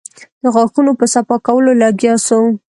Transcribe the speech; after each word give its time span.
د 0.41 0.43
غاښونو 0.53 0.91
په 0.99 1.05
صفا 1.13 1.35
کولو 1.47 1.71
لگيا 1.81 2.13
سو. 2.27 2.39